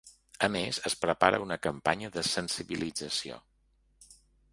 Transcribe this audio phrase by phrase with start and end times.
[0.45, 3.37] A més, es prepara una campanya de sensibilització.